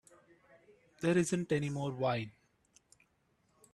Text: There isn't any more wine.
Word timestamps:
There 1.01 1.15
isn't 1.15 1.51
any 1.51 1.69
more 1.69 1.91
wine. 1.91 2.31